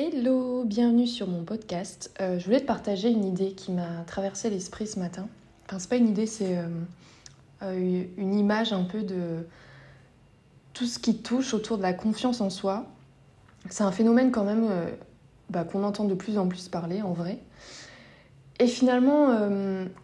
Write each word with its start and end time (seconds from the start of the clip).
Hello, 0.00 0.62
bienvenue 0.62 1.08
sur 1.08 1.26
mon 1.26 1.42
podcast. 1.42 2.14
Euh, 2.20 2.38
je 2.38 2.44
voulais 2.44 2.60
te 2.60 2.66
partager 2.66 3.10
une 3.10 3.24
idée 3.24 3.50
qui 3.50 3.72
m'a 3.72 4.04
traversé 4.06 4.48
l'esprit 4.48 4.86
ce 4.86 5.00
matin. 5.00 5.26
Enfin, 5.66 5.80
c'est 5.80 5.90
pas 5.90 5.96
une 5.96 6.06
idée, 6.06 6.26
c'est 6.26 6.56
euh, 6.56 6.68
euh, 7.64 8.04
une 8.16 8.34
image 8.36 8.72
un 8.72 8.84
peu 8.84 9.02
de 9.02 9.44
tout 10.72 10.86
ce 10.86 11.00
qui 11.00 11.18
touche 11.20 11.52
autour 11.52 11.78
de 11.78 11.82
la 11.82 11.94
confiance 11.94 12.40
en 12.40 12.48
soi. 12.48 12.86
C'est 13.70 13.82
un 13.82 13.90
phénomène 13.90 14.30
quand 14.30 14.44
même 14.44 14.70
bah, 15.50 15.64
qu'on 15.64 15.82
entend 15.82 16.04
de 16.04 16.14
plus 16.14 16.38
en 16.38 16.46
plus 16.46 16.68
parler 16.68 17.02
en 17.02 17.12
vrai. 17.12 17.40
Et 18.60 18.68
finalement, 18.68 19.36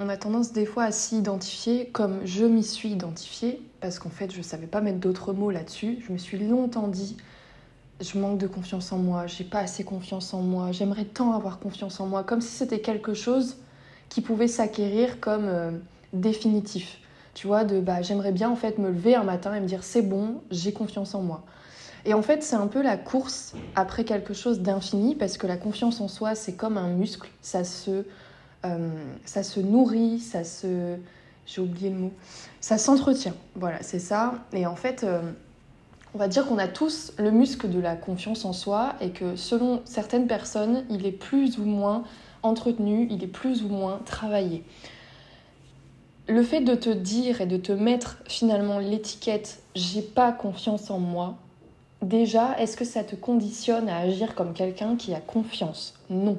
on 0.01 0.09
a 0.09 0.17
tendance 0.17 0.53
des 0.53 0.67
fois 0.67 0.83
à 0.83 0.91
s'y 0.91 1.19
identifier 1.19 1.87
comme 1.91 2.19
je 2.27 2.45
m'y 2.45 2.65
suis 2.65 2.89
identifiée, 2.89 3.63
parce 3.81 4.01
qu'en 4.01 4.11
fait, 4.11 4.35
je 4.35 4.43
savais 4.43 4.67
pas 4.67 4.81
mettre 4.81 4.99
d'autres 4.99 5.33
mots 5.33 5.53
là-dessus. 5.53 5.99
Je 6.05 6.13
me 6.13 6.19
suis 6.19 6.39
longtemps 6.41 6.89
dit 6.89 7.17
je 8.01 8.19
manque 8.19 8.39
de 8.39 8.47
confiance 8.47 8.93
en 8.93 8.99
moi, 8.99 9.27
j'ai 9.27 9.45
pas 9.45 9.61
assez 9.61 9.85
confiance 9.85 10.35
en 10.35 10.43
moi, 10.43 10.73
j'aimerais 10.73 11.05
tant 11.05 11.32
avoir 11.32 11.59
confiance 11.59 12.01
en 12.01 12.07
moi, 12.07 12.25
comme 12.25 12.41
si 12.41 12.49
c'était 12.49 12.81
quelque 12.81 13.14
chose 13.14 13.57
qui 14.09 14.21
pouvait 14.21 14.49
s'acquérir 14.49 15.21
comme 15.21 15.46
euh, 15.46 15.71
définitif. 16.13 16.99
Tu 17.35 17.46
vois, 17.46 17.65
de 17.65 17.81
bah 17.81 18.03
j'aimerais 18.03 18.32
bien 18.32 18.49
en 18.49 18.57
fait 18.57 18.79
me 18.79 18.89
lever 18.89 19.17
un 19.17 19.25
matin 19.25 19.54
et 19.54 19.61
me 19.61 19.67
dire 19.67 19.82
c'est 19.82 20.03
bon, 20.03 20.43
j'ai 20.51 20.73
confiance 20.73 21.15
en 21.15 21.23
moi. 21.23 21.45
Et 22.04 22.15
en 22.15 22.23
fait, 22.23 22.43
c'est 22.43 22.57
un 22.57 22.67
peu 22.67 22.82
la 22.82 22.96
course 22.96 23.54
après 23.77 24.04
quelque 24.04 24.35
chose 24.35 24.61
d'infini 24.61 25.15
parce 25.15 25.39
que 25.39 25.46
la 25.46 25.57
confiance 25.57 26.01
en 26.01 26.09
soi, 26.09 26.35
c'est 26.35 26.53
comme 26.53 26.76
un 26.76 26.89
muscle, 26.89 27.29
ça 27.40 27.65
se 27.65 28.04
euh, 28.65 28.89
ça 29.25 29.43
se 29.43 29.61
nourrit, 29.61 30.21
ça 30.21 30.45
se 30.45 30.96
j'ai 31.46 31.61
oublié 31.61 31.90
le 31.90 31.96
mot, 31.96 32.12
ça 32.61 32.79
s'entretient. 32.79 33.34
Voilà, 33.55 33.83
c'est 33.83 33.98
ça. 33.98 34.34
Et 34.53 34.67
en 34.67 34.77
fait, 34.77 35.05
euh, 35.05 35.20
on 36.14 36.19
va 36.19 36.28
dire 36.28 36.47
qu'on 36.47 36.59
a 36.59 36.69
tous 36.69 37.12
le 37.19 37.31
muscle 37.31 37.69
de 37.69 37.81
la 37.81 37.97
confiance 37.97 38.45
en 38.45 38.53
soi 38.53 38.95
et 39.00 39.11
que 39.11 39.34
selon 39.34 39.83
certaines 39.84 40.28
personnes, 40.28 40.84
il 40.89 41.06
est 41.06 41.12
plus 41.12 41.59
ou 41.59 41.64
moins 41.64 42.05
entretenu, 42.42 43.09
il 43.11 43.25
est 43.25 43.29
plus 43.29 43.65
ou 43.65 43.69
moins 43.69 44.01
travaillé. 44.05 44.62
Le 46.29 46.42
fait 46.42 46.61
de 46.61 46.75
te 46.75 46.89
dire 46.89 47.41
et 47.41 47.47
de 47.47 47.57
te 47.57 47.73
mettre 47.73 48.19
finalement 48.27 48.79
l'étiquette 48.79 49.61
j'ai 49.75 50.03
pas 50.03 50.31
confiance 50.31 50.91
en 50.91 51.01
moi, 51.01 51.35
déjà, 52.01 52.59
est-ce 52.59 52.77
que 52.77 52.85
ça 52.85 53.03
te 53.03 53.17
conditionne 53.17 53.89
à 53.89 53.98
agir 53.98 54.35
comme 54.35 54.53
quelqu'un 54.53 54.97
qui 54.97 55.15
a 55.15 55.20
confiance? 55.20 55.95
Non. 56.11 56.39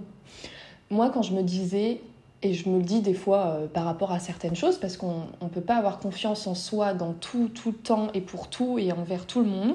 Moi, 0.90 1.10
quand 1.10 1.22
je 1.22 1.34
me 1.34 1.44
disais 1.44 2.02
et 2.46 2.54
je 2.54 2.70
me 2.70 2.78
le 2.78 2.84
dis 2.84 3.02
des 3.02 3.16
fois 3.16 3.48
euh, 3.48 3.68
par 3.68 3.86
rapport 3.86 4.12
à 4.12 4.20
certaines 4.20 4.56
choses, 4.56 4.78
parce 4.78 4.98
qu'on 4.98 5.24
ne 5.42 5.50
peut 5.50 5.62
pas 5.62 5.78
avoir 5.78 5.98
confiance 5.98 6.46
en 6.46 6.54
soi 6.54 6.94
dans 6.94 7.14
tout, 7.14 7.50
tout 7.50 7.72
le 7.72 7.78
temps 7.78 8.10
et 8.14 8.22
pour 8.22 8.50
tout 8.50 8.78
et 8.78 8.92
envers 8.92 9.26
tout 9.26 9.40
le 9.40 9.48
monde. 9.48 9.74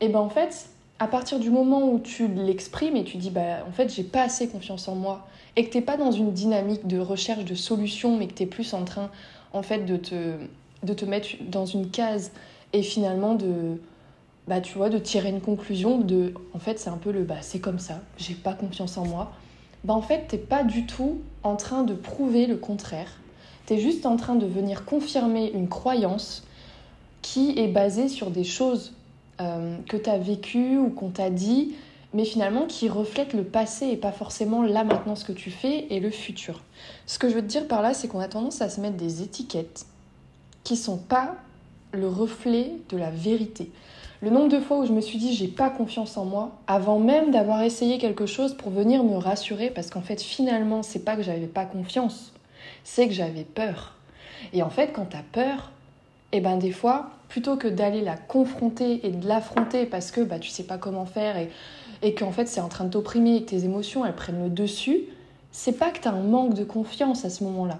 Et 0.00 0.08
ben 0.08 0.20
en 0.20 0.28
fait, 0.28 0.68
à 1.00 1.08
partir 1.08 1.40
du 1.40 1.50
moment 1.50 1.90
où 1.90 1.98
tu 1.98 2.28
l'exprimes 2.28 2.94
et 2.94 3.02
tu 3.02 3.16
dis, 3.16 3.30
bah 3.30 3.64
en 3.68 3.72
fait, 3.72 3.92
j'ai 3.92 4.04
pas 4.04 4.22
assez 4.22 4.46
confiance 4.46 4.86
en 4.86 4.94
moi, 4.94 5.26
et 5.56 5.64
que 5.64 5.70
tu 5.72 5.78
n'es 5.78 5.82
pas 5.82 5.96
dans 5.96 6.12
une 6.12 6.32
dynamique 6.32 6.86
de 6.86 7.00
recherche 7.00 7.44
de 7.44 7.56
solutions, 7.56 8.16
mais 8.16 8.28
que 8.28 8.34
tu 8.34 8.44
es 8.44 8.46
plus 8.46 8.72
en 8.72 8.84
train, 8.84 9.10
en 9.52 9.62
fait, 9.62 9.80
de 9.80 9.96
te, 9.96 10.34
de 10.84 10.94
te 10.94 11.04
mettre 11.04 11.30
dans 11.50 11.66
une 11.66 11.90
case 11.90 12.30
et 12.74 12.82
finalement 12.82 13.34
de, 13.34 13.80
bah 14.46 14.60
tu 14.60 14.78
vois, 14.78 14.88
de 14.88 14.98
tirer 14.98 15.30
une 15.30 15.40
conclusion 15.40 15.98
de, 15.98 16.32
en 16.54 16.60
fait, 16.60 16.78
c'est 16.78 16.90
un 16.90 16.98
peu 16.98 17.10
le, 17.10 17.24
bah 17.24 17.38
c'est 17.40 17.58
comme 17.58 17.80
ça, 17.80 18.02
j'ai 18.18 18.34
pas 18.34 18.52
confiance 18.52 18.96
en 18.98 19.04
moi 19.04 19.32
bah 19.86 19.94
en 19.94 20.02
fait, 20.02 20.26
t'es 20.26 20.38
pas 20.38 20.64
du 20.64 20.84
tout 20.84 21.20
en 21.44 21.54
train 21.54 21.84
de 21.84 21.94
prouver 21.94 22.46
le 22.46 22.56
contraire. 22.56 23.20
Tu 23.66 23.74
es 23.74 23.78
juste 23.78 24.04
en 24.04 24.16
train 24.16 24.34
de 24.34 24.44
venir 24.44 24.84
confirmer 24.84 25.48
une 25.54 25.68
croyance 25.68 26.42
qui 27.22 27.56
est 27.56 27.68
basée 27.68 28.08
sur 28.08 28.32
des 28.32 28.42
choses 28.42 28.94
euh, 29.40 29.76
que 29.88 29.96
tu 29.96 30.10
as 30.10 30.18
vécues 30.18 30.76
ou 30.76 30.90
qu'on 30.90 31.10
t'a 31.10 31.30
dit, 31.30 31.76
mais 32.14 32.24
finalement 32.24 32.66
qui 32.66 32.88
reflètent 32.88 33.32
le 33.32 33.44
passé 33.44 33.86
et 33.86 33.96
pas 33.96 34.10
forcément 34.10 34.62
là 34.62 34.82
maintenant 34.82 35.14
ce 35.14 35.24
que 35.24 35.32
tu 35.32 35.52
fais 35.52 35.86
et 35.90 36.00
le 36.00 36.10
futur. 36.10 36.62
Ce 37.06 37.20
que 37.20 37.28
je 37.28 37.34
veux 37.34 37.42
te 37.42 37.46
dire 37.46 37.68
par 37.68 37.80
là, 37.80 37.94
c'est 37.94 38.08
qu'on 38.08 38.18
a 38.18 38.26
tendance 38.26 38.62
à 38.62 38.68
se 38.68 38.80
mettre 38.80 38.96
des 38.96 39.22
étiquettes 39.22 39.86
qui 40.64 40.76
sont 40.76 40.98
pas 40.98 41.36
le 41.92 42.08
reflet 42.08 42.72
de 42.88 42.96
la 42.96 43.10
vérité. 43.10 43.70
Le 44.22 44.30
nombre 44.30 44.48
de 44.48 44.60
fois 44.60 44.78
où 44.78 44.86
je 44.86 44.92
me 44.92 45.00
suis 45.00 45.18
dit 45.18 45.34
j'ai 45.34 45.48
pas 45.48 45.68
confiance 45.68 46.16
en 46.16 46.24
moi, 46.24 46.52
avant 46.66 46.98
même 46.98 47.30
d'avoir 47.30 47.62
essayé 47.62 47.98
quelque 47.98 48.26
chose 48.26 48.54
pour 48.54 48.70
venir 48.70 49.04
me 49.04 49.16
rassurer, 49.16 49.70
parce 49.70 49.90
qu'en 49.90 50.00
fait 50.00 50.22
finalement 50.22 50.82
c'est 50.82 51.04
pas 51.04 51.16
que 51.16 51.22
j'avais 51.22 51.46
pas 51.46 51.66
confiance, 51.66 52.32
c'est 52.82 53.08
que 53.08 53.14
j'avais 53.14 53.44
peur. 53.44 53.94
Et 54.52 54.62
en 54.62 54.70
fait 54.70 54.92
quand 54.92 55.06
t'as 55.10 55.24
peur, 55.32 55.70
et 56.32 56.38
eh 56.38 56.40
ben 56.40 56.56
des 56.56 56.72
fois, 56.72 57.10
plutôt 57.28 57.56
que 57.56 57.68
d'aller 57.68 58.00
la 58.00 58.16
confronter 58.16 59.06
et 59.06 59.10
de 59.10 59.28
l'affronter 59.28 59.86
parce 59.86 60.10
que 60.10 60.20
bah, 60.20 60.38
tu 60.38 60.50
sais 60.50 60.64
pas 60.64 60.76
comment 60.76 61.06
faire 61.06 61.36
et, 61.36 61.50
et 62.02 62.14
qu'en 62.14 62.32
fait 62.32 62.46
c'est 62.46 62.60
en 62.60 62.68
train 62.68 62.84
de 62.84 62.90
t'opprimer 62.90 63.36
et 63.36 63.42
que 63.44 63.50
tes 63.50 63.64
émotions 63.64 64.04
elles 64.04 64.14
prennent 64.14 64.42
le 64.42 64.50
dessus, 64.50 65.04
c'est 65.52 65.78
pas 65.78 65.90
que 65.90 66.00
tu 66.00 66.08
as 66.08 66.12
un 66.12 66.22
manque 66.22 66.54
de 66.54 66.64
confiance 66.64 67.24
à 67.24 67.30
ce 67.30 67.44
moment-là. 67.44 67.78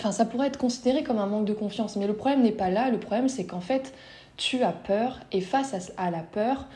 Enfin, 0.00 0.12
ça 0.12 0.24
pourrait 0.24 0.46
être 0.46 0.58
considéré 0.58 1.02
comme 1.02 1.18
un 1.18 1.26
manque 1.26 1.44
de 1.44 1.52
confiance, 1.52 1.96
mais 1.96 2.06
le 2.06 2.14
problème 2.14 2.42
n'est 2.42 2.52
pas 2.52 2.70
là. 2.70 2.88
Le 2.88 2.98
problème, 2.98 3.28
c'est 3.28 3.44
qu'en 3.44 3.60
fait, 3.60 3.92
tu 4.40 4.62
as 4.62 4.72
peur 4.72 5.20
et 5.32 5.42
face 5.42 5.92
à, 5.98 6.10
la 6.10 6.20
peur, 6.20 6.66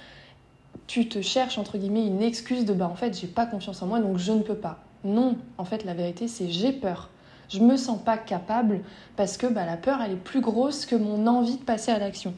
tu 0.87 1.09
te 1.09 1.23
cherches 1.23 1.57
entre 1.57 1.79
guillemets 1.79 2.07
une 2.07 2.23
excuse 2.23 2.67
de 2.67 2.75
bah 2.75 2.87
en 2.87 2.95
fait 2.95 3.19
j'ai 3.19 3.27
pas 3.27 3.47
confiance 3.47 3.81
en 3.81 3.87
moi 3.87 4.01
donc 4.01 4.19
je 4.19 4.33
ne 4.33 4.43
peux 4.43 4.55
pas. 4.55 4.81
Non, 5.03 5.39
en 5.57 5.65
fait 5.65 5.83
la 5.85 5.95
vérité 5.95 6.29
c'est 6.29 6.51
j'ai 6.51 6.73
peur. 6.73 7.09
Je 7.49 7.61
me 7.61 7.77
sens 7.77 7.99
pas 8.03 8.19
capable 8.19 8.83
parce 9.17 9.39
que 9.39 9.47
bah, 9.47 9.65
la 9.65 9.79
peur 9.79 10.01
elle 10.03 10.13
est 10.13 10.17
plus 10.17 10.43
grosse 10.43 10.85
que 10.85 10.95
mon 10.95 11.27
envie 11.27 11.57
de 11.57 11.63
passer 11.63 11.91
à 11.91 11.99
l'action. 11.99 12.35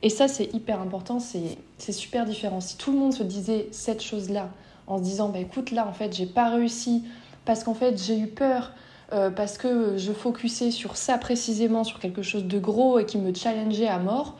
Et 0.00 0.08
ça 0.08 0.26
c'est 0.26 0.52
hyper 0.54 0.80
important, 0.80 1.20
c'est 1.20 1.92
super 1.92 2.24
différent. 2.24 2.60
Si 2.60 2.78
tout 2.78 2.92
le 2.92 2.98
monde 2.98 3.12
se 3.12 3.22
disait 3.22 3.68
cette 3.72 4.02
chose-là 4.02 4.48
en 4.86 4.96
se 4.96 5.02
disant 5.02 5.28
bah 5.28 5.38
écoute 5.38 5.70
là 5.70 5.86
en 5.86 5.92
fait 5.92 6.14
j'ai 6.16 6.26
pas 6.26 6.48
réussi 6.48 7.04
parce 7.44 7.62
qu'en 7.62 7.74
fait 7.74 8.02
j'ai 8.02 8.18
eu 8.18 8.26
peur, 8.26 8.72
euh, 9.12 9.28
parce 9.28 9.58
que 9.58 9.98
je 9.98 10.12
focusais 10.12 10.70
sur 10.70 10.96
ça 10.96 11.18
précisément, 11.18 11.84
sur 11.84 11.98
quelque 11.98 12.22
chose 12.22 12.44
de 12.44 12.58
gros 12.58 12.98
et 12.98 13.04
qui 13.04 13.18
me 13.18 13.34
challengeait 13.34 13.88
à 13.88 13.98
mort, 13.98 14.38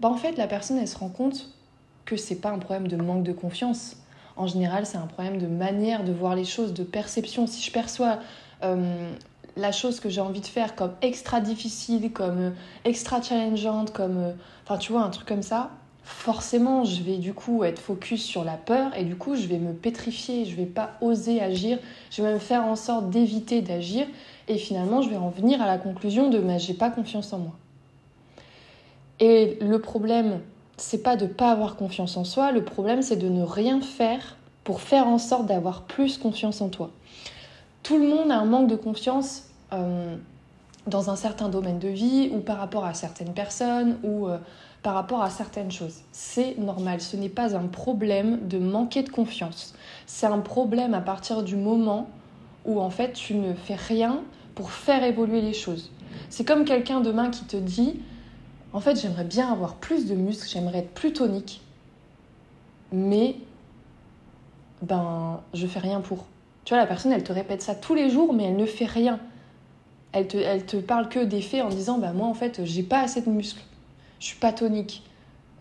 bah 0.00 0.08
en 0.08 0.16
fait 0.16 0.36
la 0.36 0.46
personne 0.46 0.78
elle 0.78 0.88
se 0.88 0.98
rend 0.98 1.08
compte 1.08 1.48
que 2.04 2.16
c'est 2.16 2.36
pas 2.36 2.50
un 2.50 2.58
problème 2.58 2.88
de 2.88 2.96
manque 2.96 3.22
de 3.22 3.32
confiance. 3.32 3.96
En 4.36 4.46
général, 4.46 4.84
c'est 4.84 4.98
un 4.98 5.06
problème 5.06 5.38
de 5.38 5.46
manière 5.46 6.04
de 6.04 6.12
voir 6.12 6.34
les 6.34 6.44
choses, 6.44 6.74
de 6.74 6.82
perception. 6.82 7.46
Si 7.46 7.62
je 7.62 7.70
perçois 7.70 8.18
euh, 8.62 9.12
la 9.56 9.72
chose 9.72 10.00
que 10.00 10.08
j'ai 10.08 10.20
envie 10.20 10.40
de 10.40 10.46
faire 10.46 10.74
comme 10.74 10.92
extra 11.02 11.40
difficile, 11.40 12.12
comme 12.12 12.38
euh, 12.38 12.50
extra 12.84 13.22
challengeante, 13.22 13.92
comme 13.92 14.18
euh, 14.18 14.32
enfin 14.64 14.78
tu 14.78 14.92
vois 14.92 15.02
un 15.02 15.10
truc 15.10 15.28
comme 15.28 15.42
ça, 15.42 15.70
forcément 16.02 16.84
je 16.84 17.02
vais 17.02 17.16
du 17.16 17.32
coup 17.32 17.64
être 17.64 17.78
focus 17.78 18.22
sur 18.24 18.44
la 18.44 18.56
peur 18.56 18.96
et 18.96 19.04
du 19.04 19.16
coup 19.16 19.36
je 19.36 19.46
vais 19.46 19.58
me 19.58 19.72
pétrifier, 19.72 20.44
je 20.44 20.56
vais 20.56 20.66
pas 20.66 20.92
oser 21.00 21.40
agir, 21.40 21.78
je 22.10 22.22
vais 22.22 22.32
même 22.32 22.40
faire 22.40 22.64
en 22.64 22.76
sorte 22.76 23.10
d'éviter 23.10 23.62
d'agir 23.62 24.06
et 24.48 24.58
finalement 24.58 25.02
je 25.02 25.08
vais 25.08 25.16
en 25.16 25.30
venir 25.30 25.62
à 25.62 25.66
la 25.66 25.78
conclusion 25.78 26.28
de 26.28 26.38
mais 26.38 26.58
j'ai 26.58 26.74
pas 26.74 26.90
confiance 26.90 27.32
en 27.32 27.38
moi. 27.38 27.52
Et 29.20 29.58
le 29.60 29.78
problème, 29.80 30.40
c'est 30.76 31.02
pas 31.02 31.16
de 31.16 31.26
pas 31.26 31.50
avoir 31.50 31.76
confiance 31.76 32.16
en 32.16 32.24
soi, 32.24 32.52
le 32.52 32.64
problème 32.64 33.02
c'est 33.02 33.16
de 33.16 33.28
ne 33.28 33.42
rien 33.42 33.80
faire 33.80 34.36
pour 34.64 34.80
faire 34.80 35.06
en 35.06 35.18
sorte 35.18 35.46
d'avoir 35.46 35.82
plus 35.82 36.18
confiance 36.18 36.60
en 36.60 36.68
toi. 36.68 36.90
Tout 37.82 37.98
le 37.98 38.08
monde 38.08 38.30
a 38.30 38.36
un 38.36 38.46
manque 38.46 38.68
de 38.68 38.76
confiance 38.76 39.50
euh, 39.72 40.16
dans 40.86 41.10
un 41.10 41.16
certain 41.16 41.48
domaine 41.48 41.78
de 41.78 41.88
vie 41.88 42.30
ou 42.32 42.40
par 42.40 42.58
rapport 42.58 42.84
à 42.84 42.94
certaines 42.94 43.34
personnes 43.34 43.98
ou 44.02 44.26
euh, 44.26 44.38
par 44.82 44.94
rapport 44.94 45.22
à 45.22 45.30
certaines 45.30 45.70
choses. 45.70 46.00
C'est 46.12 46.58
normal, 46.58 47.00
ce 47.00 47.16
n'est 47.16 47.28
pas 47.28 47.56
un 47.56 47.66
problème 47.66 48.46
de 48.48 48.58
manquer 48.58 49.02
de 49.02 49.10
confiance. 49.10 49.74
C'est 50.06 50.26
un 50.26 50.40
problème 50.40 50.94
à 50.94 51.00
partir 51.00 51.42
du 51.42 51.56
moment 51.56 52.08
où 52.64 52.80
en 52.80 52.90
fait 52.90 53.12
tu 53.12 53.34
ne 53.34 53.54
fais 53.54 53.76
rien 53.76 54.22
pour 54.54 54.70
faire 54.70 55.04
évoluer 55.04 55.40
les 55.40 55.54
choses. 55.54 55.90
C'est 56.30 56.44
comme 56.44 56.64
quelqu'un 56.64 57.00
demain 57.00 57.30
qui 57.30 57.44
te 57.44 57.56
dit 57.56 58.00
en 58.74 58.80
fait, 58.80 59.00
j'aimerais 59.00 59.24
bien 59.24 59.50
avoir 59.50 59.76
plus 59.76 60.06
de 60.06 60.14
muscles, 60.14 60.48
j'aimerais 60.48 60.78
être 60.78 60.92
plus 60.92 61.12
tonique, 61.12 61.62
mais 62.92 63.36
ben, 64.82 65.40
je 65.54 65.66
fais 65.68 65.78
rien 65.78 66.00
pour. 66.00 66.26
Tu 66.64 66.74
vois, 66.74 66.78
la 66.78 66.86
personne, 66.86 67.12
elle 67.12 67.22
te 67.22 67.32
répète 67.32 67.62
ça 67.62 67.76
tous 67.76 67.94
les 67.94 68.10
jours, 68.10 68.34
mais 68.34 68.44
elle 68.44 68.56
ne 68.56 68.66
fait 68.66 68.84
rien. 68.84 69.20
Elle 70.12 70.26
te, 70.26 70.60
te 70.60 70.76
parle 70.76 71.08
que 71.08 71.20
des 71.20 71.40
faits 71.40 71.62
en 71.62 71.68
disant, 71.68 71.98
bah 71.98 72.12
moi, 72.12 72.26
en 72.26 72.34
fait, 72.34 72.64
j'ai 72.64 72.82
pas 72.82 73.00
assez 73.00 73.20
de 73.20 73.30
muscles, 73.30 73.62
je 74.18 74.26
suis 74.26 74.38
pas 74.38 74.52
tonique. 74.52 75.04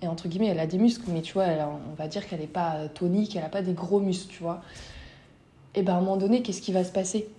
Et 0.01 0.07
entre 0.07 0.27
guillemets, 0.27 0.47
elle 0.47 0.59
a 0.59 0.67
des 0.67 0.79
muscles, 0.79 1.05
mais 1.09 1.21
tu 1.21 1.33
vois, 1.33 1.45
on 1.45 1.93
va 1.95 2.07
dire 2.07 2.27
qu'elle 2.27 2.39
n'est 2.39 2.47
pas 2.47 2.87
tonique, 2.95 3.35
elle 3.35 3.43
a 3.43 3.49
pas 3.49 3.61
des 3.61 3.73
gros 3.73 3.99
muscles, 3.99 4.33
tu 4.33 4.41
vois. 4.41 4.61
Et 5.75 5.83
ben, 5.83 5.93
à 5.93 5.97
un 5.97 6.01
moment 6.01 6.17
donné, 6.17 6.41
qu'est-ce 6.41 6.61
qui 6.63 6.73
va 6.73 6.83
se 6.83 6.91
passer? 6.91 7.29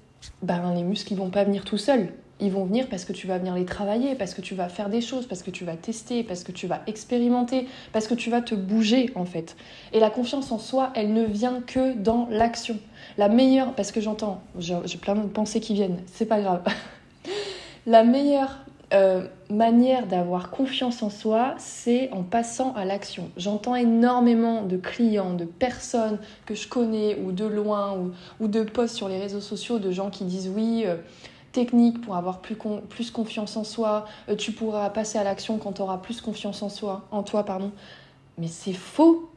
Ben, 0.42 0.72
les 0.72 0.84
muscles, 0.84 1.12
ils 1.12 1.18
vont 1.18 1.30
pas 1.30 1.42
venir 1.42 1.64
tout 1.64 1.78
seuls 1.78 2.12
ils 2.40 2.50
vont 2.50 2.64
venir 2.64 2.88
parce 2.88 3.04
que 3.04 3.12
tu 3.12 3.26
vas 3.26 3.38
venir 3.38 3.54
les 3.54 3.64
travailler, 3.64 4.14
parce 4.14 4.34
que 4.34 4.40
tu 4.40 4.54
vas 4.54 4.68
faire 4.68 4.88
des 4.88 5.00
choses, 5.00 5.26
parce 5.26 5.42
que 5.42 5.50
tu 5.50 5.64
vas 5.64 5.76
tester, 5.76 6.22
parce 6.22 6.42
que 6.42 6.52
tu 6.52 6.66
vas 6.66 6.82
expérimenter, 6.86 7.66
parce 7.92 8.06
que 8.06 8.14
tu 8.14 8.30
vas 8.30 8.40
te 8.40 8.54
bouger 8.54 9.10
en 9.14 9.24
fait. 9.24 9.56
Et 9.92 10.00
la 10.00 10.10
confiance 10.10 10.50
en 10.50 10.58
soi, 10.58 10.92
elle 10.94 11.12
ne 11.12 11.24
vient 11.24 11.60
que 11.66 11.94
dans 11.94 12.26
l'action. 12.30 12.78
La 13.18 13.28
meilleure, 13.28 13.74
parce 13.74 13.92
que 13.92 14.00
j'entends, 14.00 14.42
j'ai 14.58 14.98
plein 15.00 15.14
de 15.14 15.26
pensées 15.26 15.60
qui 15.60 15.74
viennent, 15.74 15.98
c'est 16.06 16.26
pas 16.26 16.40
grave. 16.40 16.62
la 17.86 18.02
meilleure 18.02 18.64
euh, 18.92 19.26
manière 19.50 20.06
d'avoir 20.06 20.50
confiance 20.50 21.02
en 21.02 21.10
soi, 21.10 21.54
c'est 21.58 22.10
en 22.12 22.22
passant 22.22 22.74
à 22.74 22.84
l'action. 22.84 23.30
J'entends 23.36 23.74
énormément 23.74 24.62
de 24.62 24.76
clients, 24.76 25.34
de 25.34 25.44
personnes 25.44 26.18
que 26.46 26.54
je 26.54 26.68
connais 26.68 27.16
ou 27.16 27.32
de 27.32 27.44
loin 27.44 27.98
ou, 28.40 28.48
de 28.48 28.62
posts 28.62 28.94
sur 28.96 29.08
les 29.08 29.18
réseaux 29.18 29.40
sociaux 29.40 29.78
de 29.78 29.90
gens 29.90 30.10
qui 30.10 30.24
disent 30.24 30.50
oui. 30.54 30.84
Euh, 30.86 30.96
technique 31.54 32.02
pour 32.02 32.16
avoir 32.16 32.40
plus, 32.40 32.56
plus 32.90 33.10
confiance 33.10 33.56
en 33.56 33.64
soi, 33.64 34.04
euh, 34.28 34.36
tu 34.36 34.52
pourras 34.52 34.90
passer 34.90 35.16
à 35.16 35.24
l'action 35.24 35.56
quand 35.56 35.72
tu 35.72 35.82
auras 35.82 35.98
plus 35.98 36.20
confiance 36.20 36.62
en 36.62 36.68
soi, 36.68 37.06
en 37.10 37.22
toi, 37.22 37.44
pardon. 37.44 37.72
Mais 38.36 38.48
c'est 38.48 38.74
faux. 38.74 39.30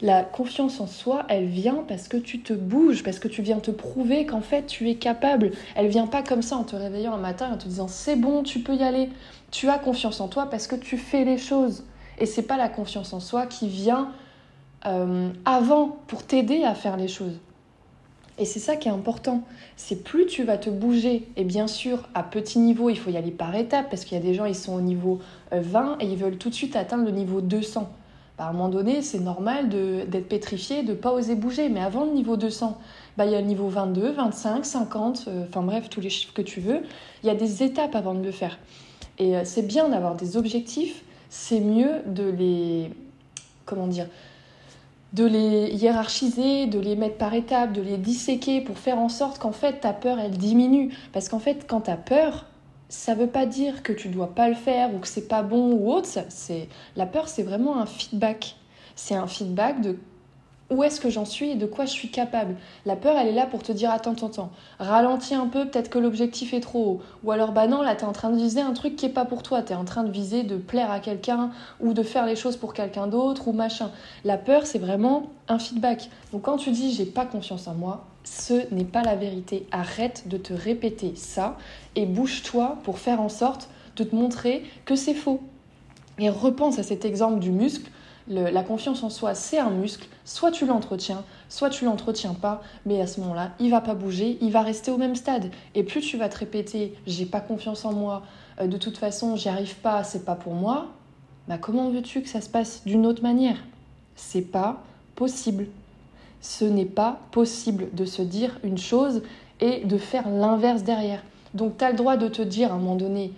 La 0.00 0.22
confiance 0.22 0.80
en 0.80 0.86
soi, 0.86 1.24
elle 1.28 1.46
vient 1.46 1.84
parce 1.86 2.08
que 2.08 2.16
tu 2.16 2.40
te 2.40 2.52
bouges, 2.52 3.02
parce 3.02 3.18
que 3.18 3.28
tu 3.28 3.40
viens 3.40 3.60
te 3.60 3.70
prouver 3.70 4.26
qu'en 4.26 4.40
fait 4.40 4.66
tu 4.66 4.90
es 4.90 4.96
capable. 4.96 5.52
Elle 5.76 5.86
vient 5.88 6.08
pas 6.08 6.22
comme 6.22 6.42
ça 6.42 6.56
en 6.56 6.64
te 6.64 6.74
réveillant 6.74 7.14
un 7.14 7.18
matin 7.18 7.48
et 7.50 7.52
en 7.52 7.56
te 7.56 7.68
disant 7.68 7.86
c'est 7.88 8.16
bon, 8.16 8.42
tu 8.42 8.60
peux 8.60 8.74
y 8.74 8.82
aller. 8.82 9.10
Tu 9.52 9.68
as 9.68 9.78
confiance 9.78 10.20
en 10.20 10.26
toi 10.26 10.46
parce 10.50 10.66
que 10.66 10.74
tu 10.74 10.98
fais 10.98 11.24
les 11.24 11.38
choses. 11.38 11.84
Et 12.18 12.26
c'est 12.26 12.42
pas 12.42 12.56
la 12.56 12.68
confiance 12.68 13.12
en 13.12 13.20
soi 13.20 13.46
qui 13.46 13.68
vient 13.68 14.12
euh, 14.86 15.30
avant 15.44 15.96
pour 16.08 16.24
t'aider 16.24 16.64
à 16.64 16.74
faire 16.74 16.96
les 16.96 17.08
choses. 17.08 17.38
Et 18.38 18.44
c'est 18.44 18.60
ça 18.60 18.76
qui 18.76 18.88
est 18.88 18.92
important. 18.92 19.42
C'est 19.76 20.02
plus 20.04 20.26
tu 20.26 20.44
vas 20.44 20.58
te 20.58 20.70
bouger, 20.70 21.28
et 21.36 21.44
bien 21.44 21.66
sûr, 21.66 22.08
à 22.14 22.22
petit 22.22 22.58
niveau, 22.58 22.90
il 22.90 22.98
faut 22.98 23.10
y 23.10 23.16
aller 23.16 23.30
par 23.30 23.54
étapes, 23.54 23.90
parce 23.90 24.04
qu'il 24.04 24.16
y 24.16 24.20
a 24.20 24.24
des 24.24 24.34
gens, 24.34 24.46
ils 24.46 24.54
sont 24.54 24.74
au 24.74 24.80
niveau 24.80 25.20
20 25.52 25.92
euh, 25.92 25.96
et 26.00 26.06
ils 26.06 26.16
veulent 26.16 26.38
tout 26.38 26.48
de 26.48 26.54
suite 26.54 26.76
atteindre 26.76 27.04
le 27.04 27.12
niveau 27.12 27.40
200 27.40 27.90
à 28.42 28.48
un 28.48 28.52
moment 28.52 28.68
donné, 28.68 29.02
c'est 29.02 29.20
normal 29.20 29.68
d'être 29.68 30.28
pétrifié, 30.28 30.82
de 30.82 30.94
pas 30.94 31.12
oser 31.12 31.34
bouger. 31.34 31.68
Mais 31.68 31.80
avant 31.80 32.04
le 32.04 32.12
niveau 32.12 32.36
200, 32.36 32.78
bah, 33.16 33.26
il 33.26 33.32
y 33.32 33.34
a 33.34 33.40
le 33.40 33.46
niveau 33.46 33.68
22, 33.68 34.12
25, 34.12 34.64
50, 34.64 35.28
enfin 35.48 35.62
bref, 35.62 35.88
tous 35.88 36.00
les 36.00 36.10
chiffres 36.10 36.32
que 36.32 36.42
tu 36.42 36.60
veux. 36.60 36.80
Il 37.22 37.26
y 37.26 37.30
a 37.30 37.34
des 37.34 37.62
étapes 37.62 37.94
avant 37.94 38.14
de 38.14 38.24
le 38.24 38.32
faire. 38.32 38.58
Et 39.18 39.36
euh, 39.36 39.42
c'est 39.44 39.62
bien 39.62 39.88
d'avoir 39.88 40.16
des 40.16 40.36
objectifs, 40.36 41.02
c'est 41.28 41.60
mieux 41.60 42.02
de 42.06 42.24
les. 42.24 42.90
Comment 43.64 43.86
dire 43.86 44.08
de 45.12 45.24
les 45.24 45.74
hiérarchiser, 45.74 46.66
de 46.66 46.78
les 46.78 46.96
mettre 46.96 47.18
par 47.18 47.34
étapes, 47.34 47.72
de 47.72 47.82
les 47.82 47.98
disséquer 47.98 48.60
pour 48.60 48.78
faire 48.78 48.98
en 48.98 49.08
sorte 49.08 49.38
qu'en 49.38 49.52
fait 49.52 49.80
ta 49.80 49.92
peur 49.92 50.18
elle 50.18 50.38
diminue. 50.38 50.94
Parce 51.12 51.28
qu'en 51.28 51.38
fait, 51.38 51.66
quand 51.66 51.82
tu 51.82 51.90
as 51.90 51.96
peur, 51.96 52.46
ça 52.88 53.14
veut 53.14 53.26
pas 53.26 53.46
dire 53.46 53.82
que 53.82 53.92
tu 53.92 54.08
dois 54.08 54.34
pas 54.34 54.48
le 54.48 54.54
faire 54.54 54.94
ou 54.94 54.98
que 54.98 55.08
c'est 55.08 55.28
pas 55.28 55.42
bon 55.42 55.72
ou 55.72 55.90
autre. 55.90 56.08
C'est 56.28 56.68
la 56.96 57.06
peur, 57.06 57.28
c'est 57.28 57.42
vraiment 57.42 57.80
un 57.80 57.86
feedback. 57.86 58.56
C'est 58.94 59.14
un 59.14 59.26
feedback 59.26 59.80
de 59.80 59.98
où 60.72 60.82
est-ce 60.82 61.00
que 61.00 61.10
j'en 61.10 61.24
suis 61.24 61.50
et 61.50 61.54
de 61.54 61.66
quoi 61.66 61.84
je 61.84 61.90
suis 61.90 62.08
capable. 62.08 62.56
La 62.86 62.96
peur, 62.96 63.16
elle 63.16 63.28
est 63.28 63.32
là 63.32 63.46
pour 63.46 63.62
te 63.62 63.72
dire 63.72 63.90
attends, 63.90 64.12
attends, 64.12 64.26
attends, 64.26 64.50
ralentis 64.78 65.34
un 65.34 65.46
peu, 65.46 65.66
peut-être 65.66 65.90
que 65.90 65.98
l'objectif 65.98 66.54
est 66.54 66.60
trop 66.60 66.84
haut. 66.84 67.00
Ou 67.24 67.30
alors, 67.30 67.52
bah 67.52 67.66
non, 67.66 67.82
là, 67.82 67.94
tu 67.94 68.02
es 68.02 68.06
en 68.06 68.12
train 68.12 68.30
de 68.30 68.36
viser 68.36 68.60
un 68.60 68.72
truc 68.72 68.96
qui 68.96 69.06
est 69.06 69.10
pas 69.10 69.24
pour 69.24 69.42
toi. 69.42 69.62
Tu 69.62 69.72
es 69.72 69.76
en 69.76 69.84
train 69.84 70.02
de 70.02 70.10
viser 70.10 70.42
de 70.42 70.56
plaire 70.56 70.90
à 70.90 71.00
quelqu'un 71.00 71.50
ou 71.80 71.92
de 71.92 72.02
faire 72.02 72.26
les 72.26 72.36
choses 72.36 72.56
pour 72.56 72.74
quelqu'un 72.74 73.06
d'autre 73.06 73.48
ou 73.48 73.52
machin. 73.52 73.90
La 74.24 74.38
peur, 74.38 74.66
c'est 74.66 74.78
vraiment 74.78 75.26
un 75.48 75.58
feedback. 75.58 76.08
Donc, 76.32 76.42
quand 76.42 76.56
tu 76.56 76.70
dis 76.70 76.92
j'ai 76.92 77.06
pas 77.06 77.26
confiance 77.26 77.68
en 77.68 77.74
moi, 77.74 78.06
ce 78.24 78.72
n'est 78.74 78.84
pas 78.84 79.02
la 79.02 79.16
vérité. 79.16 79.66
Arrête 79.72 80.24
de 80.26 80.36
te 80.36 80.52
répéter 80.52 81.14
ça 81.16 81.56
et 81.96 82.06
bouge-toi 82.06 82.78
pour 82.84 82.98
faire 82.98 83.20
en 83.20 83.28
sorte 83.28 83.68
de 83.96 84.04
te 84.04 84.14
montrer 84.14 84.64
que 84.84 84.96
c'est 84.96 85.14
faux. 85.14 85.40
Et 86.18 86.28
repense 86.28 86.78
à 86.78 86.82
cet 86.82 87.04
exemple 87.04 87.38
du 87.38 87.50
muscle. 87.50 87.90
La 88.28 88.62
confiance 88.62 89.02
en 89.02 89.10
soi, 89.10 89.34
c'est 89.34 89.58
un 89.58 89.70
muscle. 89.70 90.06
Soit 90.24 90.50
tu 90.50 90.66
l'entretiens, 90.66 91.24
soit 91.48 91.70
tu 91.70 91.84
l'entretiens 91.84 92.34
pas, 92.34 92.62
mais 92.86 93.00
à 93.00 93.06
ce 93.06 93.20
moment-là, 93.20 93.50
il 93.58 93.70
va 93.70 93.80
pas 93.80 93.94
bouger, 93.94 94.38
il 94.40 94.52
va 94.52 94.62
rester 94.62 94.90
au 94.90 94.96
même 94.96 95.16
stade. 95.16 95.50
Et 95.74 95.82
plus 95.82 96.00
tu 96.00 96.16
vas 96.16 96.28
te 96.28 96.38
répéter, 96.38 96.94
j'ai 97.06 97.26
pas 97.26 97.40
confiance 97.40 97.84
en 97.84 97.92
moi, 97.92 98.22
euh, 98.60 98.66
de 98.66 98.76
toute 98.76 98.98
façon, 98.98 99.36
j'y 99.36 99.48
arrive 99.48 99.76
pas, 99.76 100.04
c'est 100.04 100.24
pas 100.24 100.36
pour 100.36 100.54
moi, 100.54 100.88
bah 101.48 101.58
comment 101.58 101.90
veux-tu 101.90 102.22
que 102.22 102.28
ça 102.28 102.40
se 102.40 102.48
passe 102.48 102.82
d'une 102.86 103.06
autre 103.06 103.22
manière? 103.22 103.56
C'est 104.14 104.42
pas 104.42 104.82
possible 105.16 105.66
ce 106.42 106.64
n'est 106.64 106.84
pas 106.84 107.20
possible 107.30 107.88
de 107.94 108.04
se 108.04 108.20
dire 108.20 108.58
une 108.64 108.76
chose 108.76 109.22
et 109.60 109.84
de 109.84 109.96
faire 109.96 110.28
l'inverse 110.28 110.82
derrière. 110.82 111.22
Donc 111.54 111.78
tu 111.78 111.84
as 111.84 111.92
le 111.92 111.96
droit 111.96 112.16
de 112.16 112.28
te 112.28 112.42
dire 112.42 112.72
à 112.72 112.74
un 112.74 112.78
moment 112.78 112.96
donné, 112.96 113.32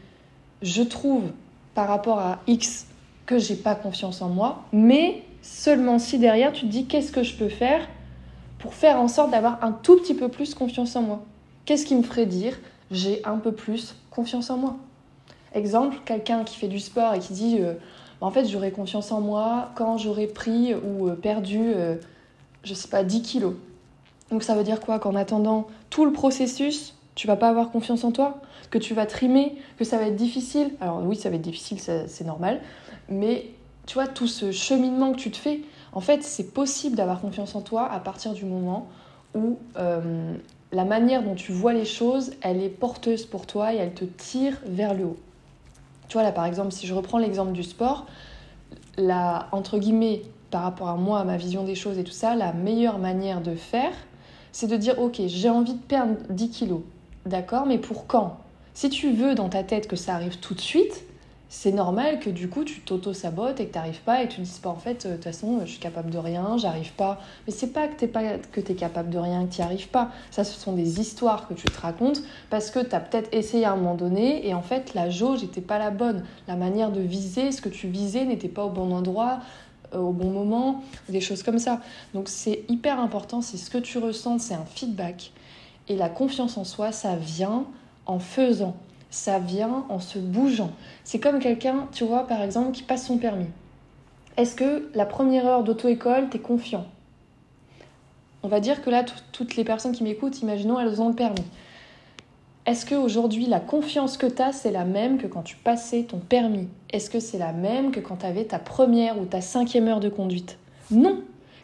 je 0.63 0.83
trouve 0.83 1.25
par 1.75 1.87
rapport 1.87 2.19
à 2.19 2.41
X 2.47 2.87
que 3.27 3.39
j'ai 3.39 3.57
pas 3.57 3.75
confiance 3.75 4.23
en 4.23 4.29
moi, 4.29 4.65
mais 4.73 5.23
seulement 5.43 5.99
si 5.99 6.19
derrière 6.19 6.53
tu 6.53 6.63
te 6.63 6.71
dis 6.71 6.87
qu'est-ce 6.87 7.13
que 7.13 7.23
je 7.23 7.35
peux 7.37 7.49
faire 7.49 7.87
pour 8.59 8.75
faire 8.75 9.01
en 9.01 9.09
sorte 9.09 9.31
d'avoir 9.31 9.63
un 9.63 9.73
tout 9.73 9.97
petit 9.97 10.15
peu 10.15 10.29
plus 10.29 10.55
confiance 10.55 10.97
en 10.97 11.03
moi? 11.03 11.23
Qu'est-ce 11.65 11.87
qui 11.87 11.95
me 11.95 12.03
ferait 12.03 12.27
dire 12.27 12.59
j'ai 12.91 13.25
un 13.25 13.39
peu 13.39 13.53
plus 13.53 13.97
confiance 14.11 14.51
en 14.51 14.59
moi? 14.59 14.77
Exemple, 15.55 15.97
quelqu'un 16.05 16.45
qui 16.45 16.57
fait 16.57 16.69
du 16.69 16.81
sport 16.81 17.15
et 17.15 17.19
qui 17.19 17.33
dit 17.33 17.59
euh, 17.61 17.75
en 18.21 18.31
fait 18.31 18.47
j'aurais 18.47 18.73
confiance 18.73 19.13
en 19.13 19.21
moi 19.21 19.71
quand 19.75 19.99
j'aurais 19.99 20.27
pris 20.27 20.75
ou 20.75 21.09
euh, 21.09 21.15
perdu 21.15 21.61
euh, 21.61 21.97
je 22.65 22.75
sais 22.75 22.89
pas, 22.89 23.05
10 23.05 23.23
kilos. 23.23 23.55
Donc 24.31 24.43
ça 24.43 24.55
veut 24.55 24.65
dire 24.65 24.81
quoi? 24.81 24.99
Qu'en 24.99 25.15
attendant 25.15 25.67
tout 25.91 26.05
le 26.05 26.13
processus, 26.13 26.95
tu 27.15 27.27
vas 27.27 27.37
pas 27.37 27.49
avoir 27.49 27.71
confiance 27.71 28.05
en 28.05 28.11
toi? 28.11 28.41
Que 28.71 28.79
tu 28.79 28.95
vas 28.95 29.07
trimer? 29.07 29.57
Que 29.79 29.85
ça 29.85 29.99
va 29.99 30.07
être 30.07 30.17
difficile? 30.17 30.73
Alors 30.81 31.03
oui, 31.05 31.17
ça 31.17 31.31
va 31.31 31.37
être 31.37 31.43
difficile, 31.43 31.79
c'est 31.79 32.25
normal. 32.25 32.61
Mais 33.09 33.47
tu 33.87 33.95
vois, 33.95 34.07
tout 34.07 34.27
ce 34.27 34.51
cheminement 34.51 35.13
que 35.13 35.19
tu 35.19 35.31
te 35.31 35.37
fais, 35.37 35.61
en 35.93 36.01
fait, 36.01 36.23
c'est 36.23 36.53
possible 36.53 36.97
d'avoir 36.97 37.21
confiance 37.21 37.55
en 37.55 37.61
toi 37.61 37.91
à 37.91 38.01
partir 38.01 38.33
du 38.33 38.45
moment 38.45 38.89
où 39.35 39.59
euh, 39.77 40.35
la 40.73 40.85
manière 40.85 41.23
dont 41.23 41.35
tu 41.35 41.53
vois 41.53 41.73
les 41.73 41.85
choses, 41.85 42.33
elle 42.41 42.63
est 42.63 42.69
porteuse 42.69 43.27
pour 43.27 43.47
toi 43.47 43.73
et 43.73 43.77
elle 43.77 43.95
te 43.95 44.05
tire 44.05 44.59
vers 44.67 44.95
le 44.95 45.05
haut. 45.05 45.17
Tu 46.09 46.15
vois, 46.15 46.23
là 46.23 46.33
par 46.33 46.47
exemple, 46.47 46.73
si 46.73 46.87
je 46.87 46.95
reprends 46.95 47.19
l'exemple 47.19 47.53
du 47.53 47.63
sport, 47.63 48.07
la, 48.97 49.49
entre 49.53 49.79
guillemets, 49.79 50.23
par 50.51 50.63
rapport 50.63 50.89
à 50.89 50.97
moi, 50.97 51.21
à 51.21 51.25
ma 51.25 51.37
vision 51.37 51.65
des 51.65 51.75
choses 51.75 51.99
et 51.99 52.05
tout 52.05 52.13
ça, 52.13 52.35
la 52.35 52.53
meilleure 52.53 52.99
manière 52.99 53.41
de 53.41 53.55
faire, 53.55 53.93
c'est 54.53 54.67
de 54.67 54.77
dire 54.77 54.99
ok, 54.99 55.21
j'ai 55.27 55.51
envie 55.51 55.75
de 55.75 55.83
perdre 55.83 56.15
10 56.31 56.51
kilos. 56.51 56.83
D'accord, 57.27 57.67
mais 57.67 57.79
pour 57.79 58.07
quand? 58.07 58.39
Si 58.73 58.89
tu 58.91 59.13
veux 59.13 59.35
dans 59.35 59.49
ta 59.49 59.63
tête 59.63 59.89
que 59.89 59.97
ça 59.97 60.15
arrive 60.15 60.39
tout 60.39 60.55
de 60.55 60.61
suite, 60.61 61.05
c'est 61.57 61.71
normal 61.71 62.19
que 62.19 62.31
du 62.31 62.49
coup 62.49 62.65
tu 62.65 62.81
t'auto-sabotes 62.81 63.61
et 63.61 63.67
que 63.67 63.73
tu 63.73 63.79
n'arrives 63.79 64.01
pas 64.01 64.25
et 64.25 64.29
tu 64.29 64.41
ne 64.41 64.45
dises 64.45 64.59
pas 64.59 64.71
en 64.71 64.77
fait, 64.77 65.07
euh, 65.07 65.11
de 65.11 65.15
toute 65.15 65.25
façon, 65.25 65.61
je 65.65 65.71
suis 65.71 65.79
capable 65.79 66.11
de 66.11 66.19
rien, 66.19 66.59
j'arrive 66.59 66.93
pas. 66.95 67.21
Mais 67.47 67.53
c'est 67.53 67.69
pas 67.69 67.87
que 67.87 67.97
tu 67.97 68.09
pas 68.09 68.39
que 68.51 68.61
es 68.61 68.75
capable 68.75 69.09
de 69.09 69.19
rien, 69.19 69.47
que 69.47 69.55
tu 69.55 69.61
n'y 69.61 69.65
arrives 69.65 69.89
pas. 69.89 70.11
Ça, 70.33 70.43
ce 70.43 70.59
sont 70.59 70.73
des 70.73 71.01
histoires 71.01 71.47
que 71.47 71.55
tu 71.55 71.67
te 71.67 71.81
racontes 71.81 72.23
parce 72.51 72.73
que 72.73 72.81
tu 72.81 72.93
as 72.93 72.99
peut-être 72.99 73.29
essayé 73.33 73.65
à 73.67 73.73
un 73.73 73.77
moment 73.77 73.95
donné 73.95 74.47
et 74.49 74.53
en 74.53 74.63
fait 74.63 74.95
la 74.95 75.11
jauge 75.11 75.43
n'était 75.43 75.61
pas 75.61 75.79
la 75.79 75.91
bonne. 75.91 76.25
La 76.49 76.57
manière 76.57 76.91
de 76.91 77.01
viser, 77.01 77.53
ce 77.53 77.63
que 77.63 77.69
tu 77.69 77.87
visais 77.87 78.25
n'était 78.25 78.49
pas 78.49 78.65
au 78.65 78.71
bon 78.71 78.93
endroit, 78.93 79.39
euh, 79.95 79.99
au 79.99 80.13
bon 80.13 80.33
moment, 80.33 80.83
des 81.09 81.21
choses 81.21 81.45
comme 81.45 81.61
ça. 81.61 81.81
Donc 82.15 82.29
c'est 82.29 82.65
hyper 82.69 82.99
important, 82.99 83.43
c'est 83.43 83.59
ce 83.59 83.71
que 83.71 83.79
tu 83.79 83.99
ressens, 83.99 84.41
c'est 84.41 84.55
un 84.55 84.67
feedback. 84.67 85.31
Et 85.87 85.95
la 85.95 86.09
confiance 86.09 86.59
en 86.59 86.65
soi, 86.65 86.91
ça 86.91 87.15
vient 87.15 87.65
en 88.07 88.19
faisant, 88.19 88.75
ça 89.15 89.39
vient 89.39 89.85
en 89.89 90.01
se 90.01 90.19
bougeant. 90.19 90.73
C'est 91.05 91.21
comme 91.21 91.39
quelqu'un, 91.39 91.87
tu 91.93 92.05
vois, 92.05 92.27
par 92.27 92.43
exemple, 92.43 92.73
qui 92.73 92.83
passe 92.83 93.07
son 93.07 93.17
permis. 93.17 93.47
Est-ce 94.37 94.57
que 94.57 94.91
la 94.93 95.07
première 95.07 95.47
heure 95.47 95.63
d'auto-école, 95.63 96.29
tu 96.31 96.39
es 96.39 96.41
confiant? 96.41 96.85
On 98.43 98.49
va 98.49 98.59
dire 98.59 98.83
que 98.83 98.91
là, 98.91 99.05
toutes 99.31 99.55
les 99.55 99.63
personnes 99.63 99.93
qui 99.93 100.03
m'écoutent, 100.03 100.43
imaginons, 100.43 100.81
elles 100.81 101.01
ont 101.01 101.09
le 101.09 101.15
permis. 101.15 101.45
Est-ce 102.67 102.87
qu'aujourd'hui, 102.87 103.47
la 103.47 103.61
confiance 103.61 104.17
que 104.17 104.27
tu 104.27 104.43
as, 104.43 104.53
c'est 104.53 104.73
la 104.73 104.85
même 104.85 105.19
que 105.19 105.29
quand 105.29 105.43
tu 105.43 105.55
passais 105.55 106.03
ton 106.03 106.19
permis? 106.19 106.67
Est-ce 106.91 107.09
que 107.09 107.21
c'est 107.21 107.39
la 107.39 107.53
même 107.53 107.93
que 107.93 108.01
quand 108.01 108.17
tu 108.17 108.27
avais 108.27 108.45
ta 108.45 108.59
première 108.59 109.21
ou 109.21 109.27
ta 109.27 109.41
cinquième 109.41 109.87
heure 109.87 110.01
de 110.01 110.09
conduite? 110.09 110.59
Non 110.91 111.21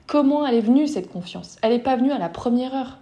Comment 0.07 0.47
elle 0.47 0.55
est 0.55 0.61
venue 0.61 0.87
cette 0.87 1.11
confiance? 1.11 1.57
Elle 1.63 1.73
n'est 1.73 1.81
pas 1.81 1.97
venue 1.97 2.13
à 2.13 2.19
la 2.19 2.29
première 2.29 2.75
heure. 2.77 3.00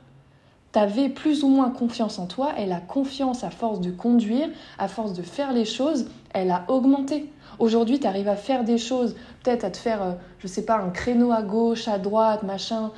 Tu 0.78 0.84
avais 0.84 1.08
plus 1.08 1.42
ou 1.42 1.48
moins 1.48 1.70
confiance 1.70 2.20
en 2.20 2.26
toi 2.26 2.52
et 2.56 2.64
la 2.64 2.78
confiance 2.78 3.42
à 3.42 3.50
force 3.50 3.80
de 3.80 3.90
conduire, 3.90 4.48
à 4.78 4.86
force 4.86 5.12
de 5.12 5.22
faire 5.22 5.52
les 5.52 5.64
choses, 5.64 6.06
elle 6.32 6.52
a 6.52 6.66
augmenté. 6.68 7.32
Aujourd'hui, 7.58 7.98
tu 7.98 8.06
arrives 8.06 8.28
à 8.28 8.36
faire 8.36 8.62
des 8.62 8.78
choses, 8.78 9.16
peut-être 9.42 9.64
à 9.64 9.70
te 9.70 9.76
faire, 9.76 10.02
euh, 10.04 10.12
je 10.38 10.46
sais 10.46 10.64
pas, 10.64 10.76
un 10.76 10.90
créneau 10.90 11.32
à 11.32 11.42
gauche, 11.42 11.88
à 11.88 11.98
droite, 11.98 12.44
machin, 12.44 12.92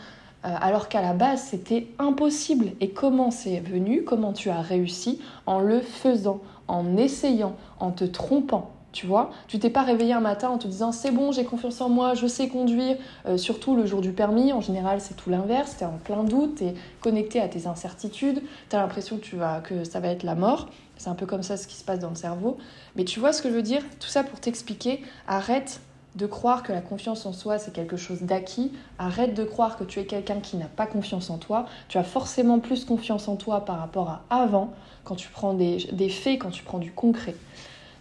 euh, 0.45 0.55
alors 0.61 0.91
qu'à 0.91 1.01
la 1.01 1.15
base 1.15 1.41
c'était 1.41 1.87
impossible. 1.99 2.73
Et 2.83 2.91
comment 2.91 3.31
c'est 3.31 3.61
venu 3.61 4.05
Comment 4.05 4.35
tu 4.35 4.51
as 4.51 4.61
réussi 4.61 5.19
En 5.47 5.61
le 5.61 5.81
faisant, 5.81 6.41
en 6.69 6.99
essayant, 6.99 7.57
en 7.79 7.93
te 7.93 8.05
trompant? 8.05 8.73
Tu 8.93 9.07
vois, 9.07 9.31
tu 9.47 9.59
t'es 9.59 9.71
pas 9.71 9.83
réveillé 9.83 10.13
un 10.15 10.21
matin 10.21 10.49
en 10.49 10.59
te 10.59 10.67
disant 10.67 10.91
c'est 10.91 11.13
bon, 11.13 11.31
j'ai 11.31 11.45
confiance 11.45 11.81
en 11.81 11.89
moi, 11.89 12.15
je 12.15 12.27
sais 12.27 12.49
conduire. 12.49 12.97
Euh, 13.27 13.37
surtout 13.37 13.77
le 13.77 13.87
jour 13.87 14.01
du 14.01 14.13
permis, 14.13 14.53
en 14.53 14.61
général 14.61 15.01
c'est 15.01 15.15
tout 15.15 15.31
l'inverse. 15.31 15.77
Tu 15.79 15.85
es 15.85 15.87
en 15.87 15.99
plein 15.99 16.25
doute, 16.25 16.57
tu 16.57 16.65
es 16.65 16.75
connecté 17.01 17.41
à 17.41 17.49
tes 17.49 17.67
incertitudes, 17.67 18.43
tu 18.69 18.77
as 18.77 18.81
l'impression 18.81 19.19
que, 19.19 19.61
que 19.61 19.85
ça 19.85 20.01
va 20.01 20.09
être 20.09 20.25
la 20.25 20.35
mort. 20.35 20.69
C'est 20.97 21.09
un 21.09 21.15
peu 21.15 21.25
comme 21.25 21.43
ça 21.43 21.57
ce 21.57 21.67
qui 21.67 21.77
se 21.77 21.85
passe 21.85 22.01
dans 22.01 22.11
le 22.11 22.17
cerveau. 22.17 22.59
Mais 22.97 23.05
tu 23.05 23.21
vois 23.21 23.33
ce 23.33 23.41
que 23.41 23.49
je 23.49 23.55
veux 23.55 23.63
dire? 23.63 23.83
Tout 24.01 24.09
ça 24.09 24.23
pour 24.25 24.39
t'expliquer. 24.41 25.03
Arrête 25.27 25.81
de 26.17 26.27
croire 26.27 26.63
que 26.63 26.73
la 26.73 26.81
confiance 26.81 27.25
en 27.27 27.33
soi 27.33 27.59
c'est 27.59 27.73
quelque 27.73 27.97
chose 27.97 28.23
d'acquis. 28.23 28.73
Arrête 28.99 29.35
de 29.35 29.45
croire 29.45 29.79
que 29.79 29.85
tu 29.85 30.01
es 30.01 30.05
quelqu'un 30.05 30.41
qui 30.41 30.57
n'a 30.57 30.67
pas 30.67 30.87
confiance 30.87 31.31
en 31.31 31.39
toi. 31.39 31.67
Tu 31.89 31.99
as 31.99 32.05
forcément 32.05 32.59
plus 32.59 32.85
confiance 32.85 33.29
en 33.29 33.37
toi 33.37 33.65
par 33.65 33.79
rapport 33.79 34.11
à 34.11 34.23
avant, 34.43 34.73
quand 35.05 35.15
tu 35.15 35.29
prends 35.29 35.55
des, 35.55 35.79
faits, 36.09 36.41
quand 36.41 36.51
tu 36.51 36.63
prends 36.65 36.79
du 36.79 36.93
concret. 36.93 37.35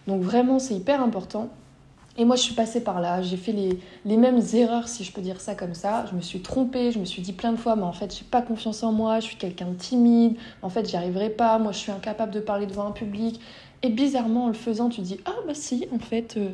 Donc 0.10 0.24
vraiment, 0.24 0.58
c'est 0.58 0.74
hyper 0.74 1.04
important. 1.04 1.50
Et 2.18 2.26
moi, 2.26 2.36
je 2.36 2.42
suis 2.42 2.56
passée 2.56 2.84
par 2.84 3.00
là, 3.00 3.22
j'ai 3.22 3.38
fait 3.38 3.52
les, 3.52 4.18
mêmes 4.18 4.42
erreurs, 4.54 4.88
si 4.88 5.04
je 5.04 5.14
peux 5.14 5.22
dire 5.22 5.40
ça 5.40 5.54
comme 5.54 5.76
ça. 5.76 6.08
Je 6.10 6.16
me 6.16 6.22
suis 6.22 6.42
trompée, 6.42 6.92
je 6.92 6.98
me 6.98 7.06
suis 7.06 7.22
dit 7.22 7.32
plein 7.32 7.52
de 7.52 7.58
fois, 7.58 7.76
mais 7.76 7.84
en 7.84 7.94
fait, 7.94 8.14
j'ai 8.18 8.26
pas 8.26 8.42
confiance 8.42 8.82
en 8.82 8.92
moi, 8.92 9.20
je 9.20 9.28
suis 9.28 9.36
quelqu'un 9.36 9.68
de 9.68 9.76
timide, 9.76 10.36
en 10.64 10.70
fait, 10.70 10.90
j'y 10.90 10.98
arriverai 10.98 11.30
pas, 11.30 11.60
moi, 11.60 11.72
je 11.74 11.78
suis 11.78 11.92
incapable 11.92 12.34
de 12.34 12.40
parler 12.40 12.66
devant 12.66 12.88
un 12.88 12.92
public. 12.92 13.40
Et 13.84 13.90
bizarrement, 13.90 14.46
en 14.46 14.48
le 14.48 14.54
faisant, 14.54 14.90
tu 14.90 15.02
dis, 15.02 15.20
ah 15.26 15.36
bah 15.46 15.54
si, 15.54 15.88
en 15.94 16.00
fait, 16.00 16.38
euh, 16.38 16.50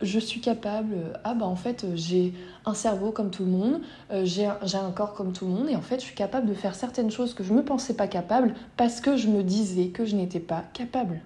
je 0.00 0.20
suis 0.20 0.40
capable, 0.40 0.94
ah 1.24 1.34
bah 1.34 1.46
en 1.46 1.56
fait, 1.56 1.82
euh, 1.82 1.92
j'ai 1.96 2.32
un 2.64 2.74
cerveau 2.74 3.10
comme 3.10 3.32
tout 3.32 3.44
le 3.44 3.50
monde, 3.50 3.80
euh, 4.12 4.24
j'ai 4.24 4.46
un 4.46 4.90
corps 4.92 5.14
comme 5.14 5.32
tout 5.32 5.46
le 5.46 5.50
monde, 5.50 5.68
et 5.68 5.74
en 5.74 5.82
fait, 5.82 5.96
je 5.96 6.04
suis 6.04 6.14
capable 6.14 6.46
de 6.46 6.54
faire 6.54 6.76
certaines 6.76 7.10
choses 7.10 7.34
que 7.34 7.42
je 7.42 7.52
me 7.52 7.64
pensais 7.64 7.94
pas 7.94 8.06
capable 8.06 8.54
parce 8.76 9.00
que 9.00 9.16
je 9.16 9.26
me 9.26 9.42
disais 9.42 9.88
que 9.88 10.04
je 10.04 10.14
n'étais 10.14 10.38
pas 10.38 10.62
capable. 10.72 11.20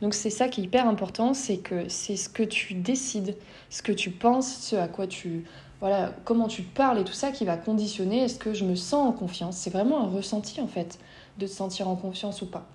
Donc 0.00 0.14
c'est 0.14 0.30
ça 0.30 0.48
qui 0.48 0.60
est 0.60 0.64
hyper 0.64 0.86
important, 0.86 1.34
c'est 1.34 1.58
que 1.58 1.88
c'est 1.88 2.16
ce 2.16 2.28
que 2.28 2.42
tu 2.42 2.74
décides, 2.74 3.36
ce 3.68 3.82
que 3.82 3.92
tu 3.92 4.10
penses, 4.10 4.50
ce 4.50 4.76
à 4.76 4.88
quoi 4.88 5.06
tu 5.06 5.44
voilà, 5.80 6.12
comment 6.24 6.46
tu 6.46 6.62
parles 6.62 6.98
et 6.98 7.04
tout 7.04 7.14
ça 7.14 7.30
qui 7.32 7.46
va 7.46 7.56
conditionner 7.56 8.24
est-ce 8.24 8.38
que 8.38 8.52
je 8.52 8.64
me 8.64 8.74
sens 8.74 9.08
en 9.08 9.12
confiance. 9.12 9.56
C'est 9.56 9.70
vraiment 9.70 10.04
un 10.04 10.08
ressenti 10.08 10.60
en 10.60 10.66
fait 10.66 10.98
de 11.38 11.46
te 11.46 11.50
sentir 11.50 11.88
en 11.88 11.96
confiance 11.96 12.42
ou 12.42 12.46
pas. 12.46 12.66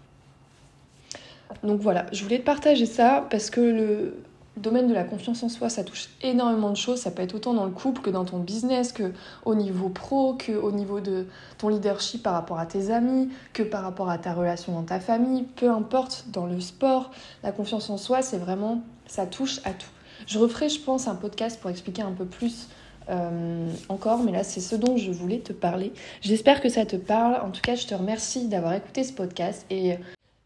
Donc 1.63 1.81
voilà, 1.81 2.07
je 2.11 2.23
voulais 2.23 2.39
te 2.39 2.43
partager 2.43 2.87
ça 2.87 3.27
parce 3.29 3.51
que 3.51 3.61
le, 3.61 4.23
domaine 4.57 4.87
de 4.87 4.93
la 4.93 5.03
confiance 5.03 5.43
en 5.43 5.49
soi, 5.49 5.69
ça 5.69 5.83
touche 5.83 6.09
énormément 6.21 6.69
de 6.69 6.77
choses. 6.77 6.99
Ça 6.99 7.11
peut 7.11 7.21
être 7.21 7.35
autant 7.35 7.53
dans 7.53 7.65
le 7.65 7.71
couple 7.71 8.01
que 8.01 8.09
dans 8.09 8.25
ton 8.25 8.39
business, 8.39 8.91
que 8.91 9.11
au 9.45 9.55
niveau 9.55 9.89
pro, 9.89 10.33
que 10.33 10.53
au 10.53 10.71
niveau 10.71 10.99
de 10.99 11.27
ton 11.57 11.69
leadership 11.69 12.23
par 12.23 12.33
rapport 12.33 12.59
à 12.59 12.65
tes 12.65 12.91
amis, 12.91 13.29
que 13.53 13.63
par 13.63 13.83
rapport 13.83 14.09
à 14.09 14.17
ta 14.17 14.33
relation 14.33 14.73
dans 14.73 14.83
ta 14.83 14.99
famille. 14.99 15.43
Peu 15.55 15.69
importe, 15.69 16.25
dans 16.31 16.45
le 16.45 16.59
sport, 16.59 17.11
la 17.43 17.51
confiance 17.51 17.89
en 17.89 17.97
soi, 17.97 18.21
c'est 18.21 18.37
vraiment, 18.37 18.81
ça 19.07 19.25
touche 19.25 19.59
à 19.65 19.71
tout. 19.71 19.89
Je 20.27 20.39
referai, 20.39 20.69
je 20.69 20.79
pense, 20.79 21.07
un 21.07 21.15
podcast 21.15 21.59
pour 21.59 21.69
expliquer 21.69 22.01
un 22.01 22.11
peu 22.11 22.25
plus 22.25 22.69
euh, 23.09 23.69
encore, 23.89 24.23
mais 24.23 24.31
là 24.31 24.43
c'est 24.43 24.61
ce 24.61 24.75
dont 24.75 24.97
je 24.97 25.11
voulais 25.11 25.39
te 25.39 25.53
parler. 25.53 25.93
J'espère 26.21 26.61
que 26.61 26.69
ça 26.69 26.85
te 26.85 26.95
parle. 26.95 27.39
En 27.45 27.51
tout 27.51 27.61
cas, 27.61 27.75
je 27.75 27.85
te 27.85 27.93
remercie 27.93 28.47
d'avoir 28.47 28.73
écouté 28.73 29.03
ce 29.03 29.13
podcast 29.13 29.65
et 29.69 29.97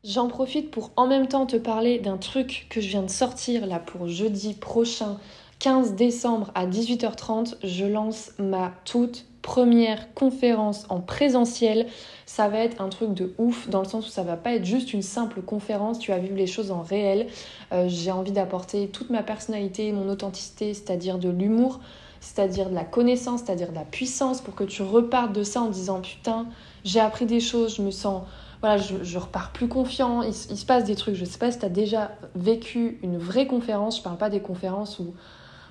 J'en 0.05 0.29
profite 0.29 0.71
pour 0.71 0.91
en 0.95 1.07
même 1.07 1.27
temps 1.27 1.45
te 1.45 1.57
parler 1.57 1.99
d'un 1.99 2.15
truc 2.15 2.67
que 2.69 2.79
je 2.79 2.87
viens 2.87 3.01
de 3.01 3.09
sortir 3.09 3.67
là 3.67 3.79
pour 3.79 4.07
jeudi 4.07 4.53
prochain, 4.53 5.17
15 5.59 5.95
décembre 5.95 6.51
à 6.55 6.65
18h30. 6.65 7.55
Je 7.65 7.83
lance 7.83 8.31
ma 8.39 8.71
toute 8.85 9.25
première 9.41 10.13
conférence 10.13 10.85
en 10.87 11.01
présentiel. 11.01 11.85
Ça 12.25 12.47
va 12.47 12.59
être 12.59 12.79
un 12.79 12.87
truc 12.87 13.13
de 13.13 13.33
ouf 13.37 13.67
dans 13.67 13.79
le 13.79 13.89
sens 13.89 14.07
où 14.07 14.09
ça 14.09 14.23
va 14.23 14.37
pas 14.37 14.53
être 14.53 14.63
juste 14.63 14.93
une 14.93 15.01
simple 15.01 15.41
conférence, 15.41 15.99
tu 15.99 16.11
vas 16.11 16.17
vivre 16.17 16.37
les 16.37 16.47
choses 16.47 16.71
en 16.71 16.81
réel. 16.81 17.27
Euh, 17.73 17.89
j'ai 17.89 18.11
envie 18.11 18.31
d'apporter 18.31 18.87
toute 18.87 19.09
ma 19.09 19.21
personnalité, 19.21 19.91
mon 19.91 20.07
authenticité, 20.07 20.73
c'est-à-dire 20.73 21.17
de 21.17 21.27
l'humour, 21.27 21.81
c'est-à-dire 22.21 22.69
de 22.69 22.75
la 22.75 22.85
connaissance, 22.85 23.41
c'est-à-dire 23.41 23.71
de 23.71 23.75
la 23.75 23.85
puissance 23.85 24.39
pour 24.39 24.55
que 24.55 24.63
tu 24.63 24.81
repartes 24.81 25.33
de 25.33 25.43
ça 25.43 25.61
en 25.61 25.69
disant 25.69 25.99
putain, 25.99 26.47
j'ai 26.85 27.01
appris 27.01 27.25
des 27.25 27.41
choses, 27.41 27.75
je 27.75 27.81
me 27.81 27.91
sens 27.91 28.23
voilà, 28.61 28.77
je, 28.77 29.17
repars 29.17 29.51
plus 29.51 29.69
confiant, 29.69 30.21
il, 30.21 30.33
se 30.33 30.65
passe 30.65 30.83
des 30.83 30.95
trucs. 30.95 31.15
Je 31.15 31.23
sais 31.23 31.37
pas 31.37 31.51
si 31.51 31.59
tu 31.59 31.65
as 31.65 31.69
déjà 31.69 32.11
vécu 32.35 32.99
une 33.03 33.17
vraie 33.17 33.47
conférence, 33.47 33.97
je 33.97 34.03
parle 34.03 34.17
pas 34.17 34.29
des 34.29 34.41
conférences 34.41 34.99
où 34.99 35.13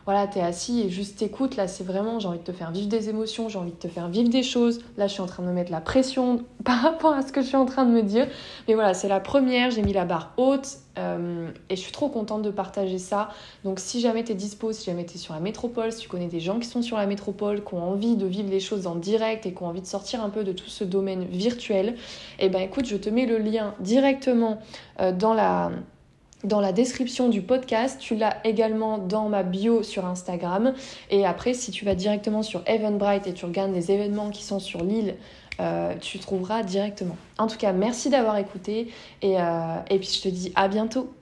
voilà, 0.08 0.26
tu 0.26 0.38
es 0.38 0.40
assis 0.40 0.80
et 0.80 0.88
juste 0.88 1.18
t'écoutes. 1.18 1.56
Là, 1.56 1.68
c'est 1.68 1.84
vraiment, 1.84 2.18
j'ai 2.18 2.28
envie 2.28 2.38
de 2.38 2.42
te 2.42 2.52
faire 2.52 2.70
vivre 2.70 2.88
des 2.88 3.10
émotions, 3.10 3.50
j'ai 3.50 3.58
envie 3.58 3.72
de 3.72 3.76
te 3.76 3.88
faire 3.88 4.08
vivre 4.08 4.30
des 4.30 4.42
choses. 4.42 4.80
Là, 4.96 5.06
je 5.06 5.12
suis 5.12 5.20
en 5.20 5.26
train 5.26 5.42
de 5.42 5.48
me 5.48 5.52
mettre 5.52 5.70
la 5.70 5.82
pression 5.82 6.46
par 6.64 6.80
rapport 6.80 7.12
à 7.12 7.20
ce 7.20 7.30
que 7.30 7.42
je 7.42 7.48
suis 7.48 7.56
en 7.56 7.66
train 7.66 7.84
de 7.84 7.90
me 7.90 8.02
dire. 8.02 8.26
Mais 8.68 8.72
voilà, 8.72 8.94
c'est 8.94 9.08
la 9.08 9.20
première, 9.20 9.70
j'ai 9.70 9.82
mis 9.82 9.92
la 9.92 10.06
barre 10.06 10.32
haute 10.38 10.78
euh, 10.98 11.50
et 11.68 11.76
je 11.76 11.80
suis 11.82 11.92
trop 11.92 12.08
contente 12.08 12.40
de 12.40 12.50
partager 12.50 12.96
ça. 12.96 13.28
Donc, 13.64 13.80
si 13.80 14.00
jamais 14.00 14.24
tu 14.24 14.32
es 14.32 14.34
dispo, 14.34 14.72
si 14.72 14.86
jamais 14.86 15.04
tu 15.04 15.16
es 15.16 15.18
sur 15.18 15.34
la 15.34 15.40
métropole, 15.40 15.92
si 15.92 16.00
tu 16.00 16.08
connais 16.08 16.28
des 16.28 16.40
gens 16.40 16.58
qui 16.58 16.68
sont 16.68 16.80
sur 16.80 16.96
la 16.96 17.04
métropole, 17.04 17.62
qui 17.62 17.74
ont 17.74 17.82
envie 17.82 18.16
de 18.16 18.24
vivre 18.24 18.48
les 18.48 18.60
choses 18.60 18.86
en 18.86 18.94
direct 18.94 19.44
et 19.44 19.52
qui 19.52 19.62
ont 19.62 19.66
envie 19.66 19.82
de 19.82 19.86
sortir 19.86 20.24
un 20.24 20.30
peu 20.30 20.42
de 20.42 20.52
tout 20.52 20.70
ce 20.70 20.84
domaine 20.84 21.24
virtuel, 21.24 21.96
eh 22.38 22.48
ben 22.48 22.62
écoute, 22.62 22.86
je 22.86 22.96
te 22.96 23.10
mets 23.10 23.26
le 23.26 23.36
lien 23.36 23.74
directement 23.78 24.58
euh, 25.00 25.12
dans 25.12 25.34
la 25.34 25.70
dans 26.44 26.60
la 26.60 26.72
description 26.72 27.28
du 27.28 27.42
podcast. 27.42 27.98
Tu 28.00 28.16
l'as 28.16 28.36
également 28.44 28.98
dans 28.98 29.28
ma 29.28 29.42
bio 29.42 29.82
sur 29.82 30.06
Instagram. 30.06 30.74
Et 31.10 31.26
après, 31.26 31.54
si 31.54 31.70
tu 31.70 31.84
vas 31.84 31.94
directement 31.94 32.42
sur 32.42 32.62
Eventbrite 32.66 33.26
et 33.26 33.32
tu 33.32 33.44
regardes 33.44 33.72
les 33.72 33.90
événements 33.90 34.30
qui 34.30 34.42
sont 34.42 34.60
sur 34.60 34.82
l'île, 34.84 35.16
euh, 35.60 35.94
tu 36.00 36.18
trouveras 36.18 36.62
directement. 36.62 37.16
En 37.38 37.48
tout 37.48 37.56
cas, 37.56 37.72
merci 37.72 38.10
d'avoir 38.10 38.36
écouté 38.36 38.92
et, 39.22 39.40
euh, 39.40 39.76
et 39.90 39.98
puis 39.98 40.08
je 40.08 40.22
te 40.22 40.28
dis 40.28 40.52
à 40.54 40.68
bientôt. 40.68 41.12